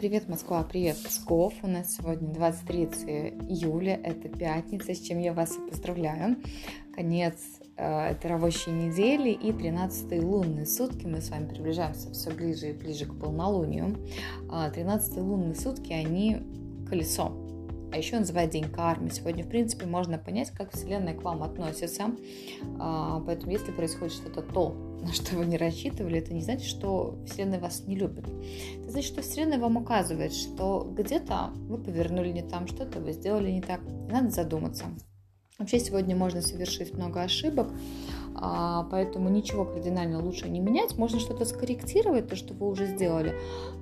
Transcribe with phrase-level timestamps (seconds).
[0.00, 1.52] Привет, Москва, привет, Псков.
[1.62, 2.84] У нас сегодня 23
[3.50, 6.36] июля, это пятница, с чем я вас и поздравляю.
[6.94, 7.34] Конец
[7.76, 11.04] э, этой рабочей недели и 13 лунные сутки.
[11.04, 13.98] Мы с вами приближаемся все ближе и ближе к полнолунию.
[14.72, 16.38] 13 а, лунные сутки, они
[16.88, 17.49] колесо
[17.92, 19.10] а еще называют День кармы.
[19.10, 22.10] Сегодня, в принципе, можно понять, как Вселенная к вам относится.
[22.78, 24.70] А, поэтому, если происходит что-то то,
[25.02, 28.24] на что вы не рассчитывали, это не значит, что Вселенная вас не любит.
[28.80, 33.50] Это значит, что Вселенная вам указывает, что где-то вы повернули не там, что-то вы сделали
[33.50, 33.80] не так.
[33.82, 34.86] И надо задуматься.
[35.60, 37.68] Вообще сегодня можно совершить много ошибок,
[38.34, 40.96] а, поэтому ничего кардинально лучше не менять.
[40.96, 43.34] Можно что-то скорректировать, то, что вы уже сделали,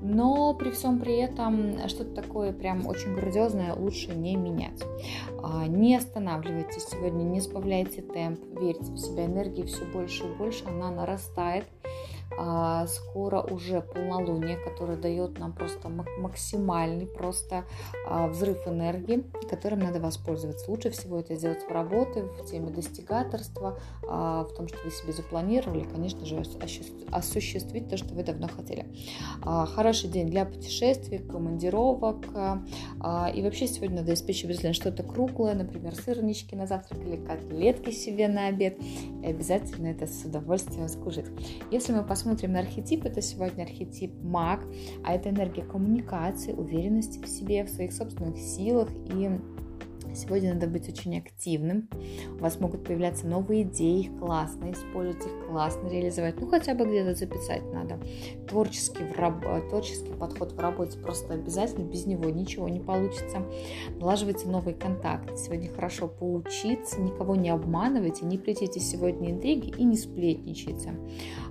[0.03, 4.83] но при всем при этом что-то такое прям очень грандиозное лучше не менять.
[5.41, 10.65] А, не останавливайтесь сегодня, не сбавляйте темп, верьте в себя, энергии все больше и больше,
[10.67, 11.65] она нарастает.
[12.37, 17.65] А, скоро уже полнолуние, которое дает нам просто максимальный просто
[18.07, 20.71] а, взрыв энергии, которым надо воспользоваться.
[20.71, 25.13] Лучше всего это сделать в работе, в теме достигаторства, а, в том, что вы себе
[25.13, 26.43] запланировали, конечно же,
[27.11, 28.87] осуществить то, что вы давно хотели.
[29.43, 32.25] Хороший день для путешествий, командировок.
[32.27, 38.29] И вообще сегодня надо испечь обязательно что-то круглое, например, сырнички на завтрак или котлетки себе
[38.29, 38.79] на обед.
[39.23, 41.27] И обязательно это с удовольствием скушать.
[41.71, 44.67] Если мы посмотрим посмотрим на архетип, это сегодня архетип маг,
[45.05, 49.31] а это энергия коммуникации, уверенности в себе, в своих собственных силах и
[50.15, 51.89] Сегодня надо быть очень активным.
[52.39, 56.41] У вас могут появляться новые идеи, их классно использовать, их классно реализовать.
[56.41, 57.99] Ну, хотя бы где-то записать надо.
[58.49, 59.45] Творческий, в раб...
[59.69, 61.85] Творческий подход в работе просто обязательно.
[61.85, 63.43] Без него ничего не получится.
[63.99, 65.37] Налаживайте новые контакты.
[65.37, 70.95] Сегодня хорошо поучиться, никого не обманывайте, не плетите сегодня интриги и не сплетничайте.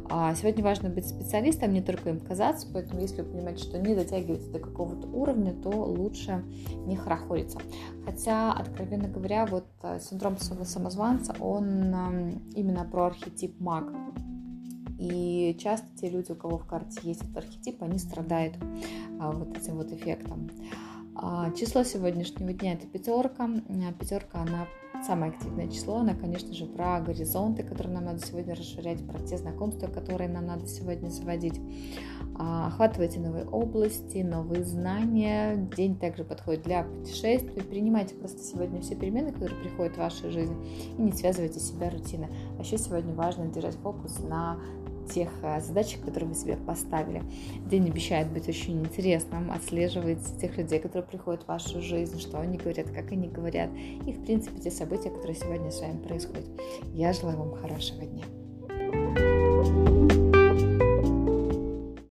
[0.10, 3.94] А сегодня важно быть специалистом, не только им казаться, поэтому если вы понимаете, что не
[3.94, 6.46] дотягиваете до какого-то уровня, то лучше
[6.86, 7.60] не хорохориться.
[8.06, 10.38] Хотя, откровенно говоря, вот э, синдром
[10.78, 13.86] самозванца, он именно про архетип маг.
[15.00, 18.56] И часто те люди, у кого в карте есть этот архетип, они страдают
[19.20, 20.50] а, вот этим вот эффектом.
[21.16, 23.48] А, число сегодняшнего дня это пятерка.
[24.00, 24.68] Пятерка, она
[25.06, 29.38] самое активное число, она, конечно же, про горизонты, которые нам надо сегодня расширять, про те
[29.38, 31.60] знакомства, которые нам надо сегодня заводить.
[32.40, 35.56] А, охватывайте новые области, новые знания.
[35.76, 37.64] День также подходит для путешествий.
[37.64, 40.56] Принимайте просто сегодня все перемены, которые приходят в вашу жизнь,
[40.98, 42.28] и не связывайте себя рутиной.
[42.58, 44.60] А еще сегодня важно держать фокус на
[45.08, 47.24] тех э, задач, которые вы себе поставили.
[47.70, 52.58] День обещает быть очень интересным, отслеживать тех людей, которые приходят в вашу жизнь, что они
[52.58, 53.70] говорят, как они говорят,
[54.06, 56.48] и, в принципе, те события, которые сегодня с вами происходят.
[56.94, 58.24] Я желаю вам хорошего дня.